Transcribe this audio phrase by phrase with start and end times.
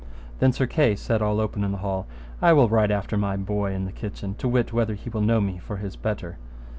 [0.39, 2.07] Then Sir Kay said all open in the hall,
[2.41, 5.39] I will ride after my boy in the kitchen, to wit whether he will know
[5.39, 6.39] me for his better.